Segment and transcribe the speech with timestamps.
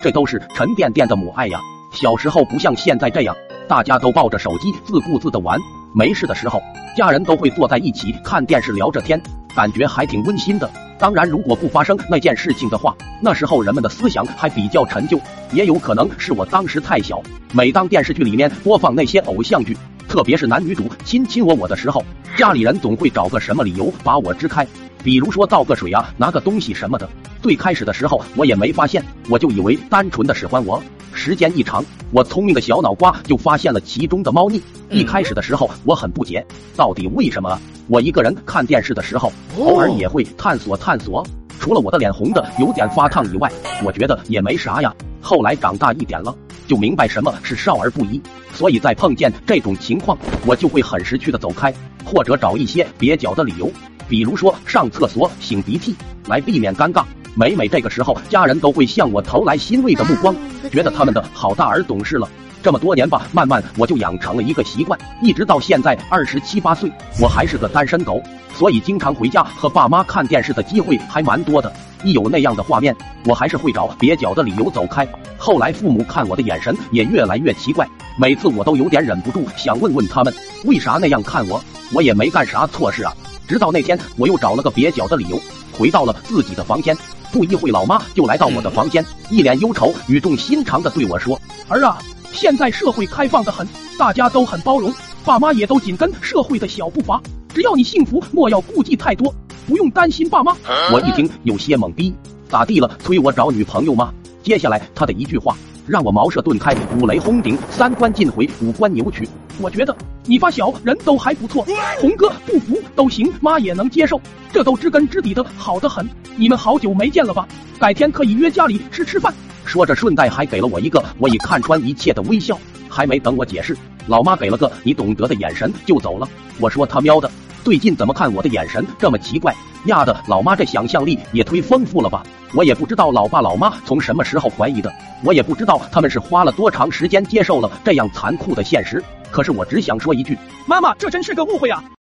[0.00, 1.60] 这都是沉甸甸的母爱呀。
[1.90, 5.58] 小时候不像现在这样，大家都抱着手机自顾自的玩，
[5.92, 6.62] 没事的时候，
[6.96, 9.20] 家人都会坐在一起看电视聊着天，
[9.56, 10.70] 感觉还挺温馨的。
[11.00, 17.20] 当然，如果不发生那件事情的话，那时候人们的思想还比较陈旧，也有可能是我当时太小。
[17.52, 19.76] 每当电视剧里面播放那些偶像剧，
[20.08, 22.02] 特别是男女主亲亲我我的时候，
[22.36, 24.66] 家里人总会找个什么理由把我支开，
[25.04, 27.08] 比如说倒个水啊，拿个东西什么的。
[27.42, 30.82] 最开始的时候我也没发现，我就以为单纯的使唤我。
[31.12, 34.62] 时间一长，我聪明的小脑瓜就发现了其中的猫腻。
[34.88, 36.44] 一开始的时候我很不解，
[36.74, 41.24] 到底为什么我一个人看电视的时候，偶尔也会探索探索。
[41.60, 43.52] 除了我的脸红的有点发烫以外，
[43.84, 44.94] 我觉得也没啥呀。
[45.20, 46.34] 后来长大一点了，
[46.68, 48.22] 就明白什么是少儿不宜。
[48.52, 53.72] 所以在碰见这种情况，我就会很识趣的走开，或者找一些蹩脚的理由，
[54.08, 55.96] 比如说上厕所擤鼻涕，
[56.26, 57.02] 来避免尴尬。
[57.34, 60.34] 每每这个时候，家人都会向我投来欣慰的目光，
[60.70, 62.28] 觉得他们的好大儿懂事了。
[62.60, 68.20] 这么多年吧，慢慢我就养成了一个习惯，一直到现在二十七八岁，我还是个单身狗，
[68.52, 71.72] 所以经常回家和爸妈看电视的机会还蛮多的。
[72.02, 72.94] 一有那样的画面，
[73.24, 75.06] 我还是会找蹩脚的理由走开。
[75.36, 81.62] 后来父母看我的眼神也越来越奇怪，每次我都有点忍不住想问问他们，为啥那样看我？
[81.92, 83.12] 我也没干啥错事啊。
[83.46, 85.40] 直到那天，我又找了个蹩脚的理由，
[85.78, 86.96] 回到了自己的房间。
[87.30, 91.98] 不一会，老妈就来到我的房间，一脸忧愁、语重心长的对我说：“儿啊，
[92.32, 93.68] 现在社会开放的很，
[93.98, 94.92] 大家都很包容，
[95.24, 97.20] 爸妈也都紧跟社会的小步伐。
[97.54, 99.32] 只要你幸福，莫要顾忌太多，
[99.66, 100.56] 不用担心爸妈。
[100.90, 102.14] ”我一听有些懵逼，
[102.48, 102.90] 咋地了？
[102.98, 104.12] 催我找女朋友吗？
[104.42, 105.54] 接下来他的一句话。
[105.88, 109.26] 让我茅塞顿开，五雷轰顶，三观尽毁，五官扭曲。
[109.58, 111.66] 我觉得你发小人都还不错，
[111.98, 114.20] 红哥不服都行，妈也能接受，
[114.52, 116.06] 这都知根知底的好的很。
[116.36, 117.48] 你们好久没见了吧？
[117.80, 119.32] 改天可以约家里吃吃饭。
[119.64, 122.58] 说着顺带还给了我一个我已看穿一切的微笑。
[122.90, 126.28] 还没等我解释，老妈给了个你懂得的眼神就走了。
[126.58, 127.30] 我说他喵的，
[127.68, 129.54] 最近怎么看我的眼神这么奇怪？
[129.84, 132.22] 呀的，老妈这想象力也忒丰富了吧？
[132.54, 134.90] 我也不知道老爸老妈从什么时候怀疑的，
[135.22, 139.04] 我也不知道他们是花了多长时间接受了这样残酷的现实。
[139.30, 141.84] 可是我只想说一句，妈妈，这真是个误会啊！